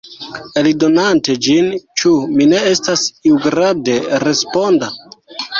Eldonante 0.61 1.35
ĝin, 1.47 1.67
ĉu 2.01 2.15
mi 2.39 2.47
ne 2.55 2.63
estas 2.71 3.05
iugrade 3.33 3.99
responda? 4.27 4.91